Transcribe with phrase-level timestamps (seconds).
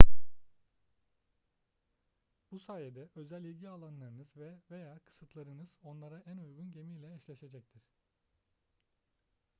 [2.51, 7.81] bu sayede özel ilgi alanlarınız ve/veya kısıtlarınız onlara en uygun gemiyle eşleşecektir